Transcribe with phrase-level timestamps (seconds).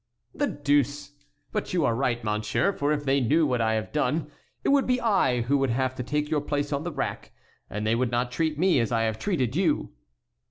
[0.33, 1.11] "The deuce!
[1.51, 4.31] but you are right, monsieur, for if they knew what I have done
[4.63, 7.33] it would be I who would have to take your place on the rack,
[7.69, 9.91] and they would not treat me as I have treated you."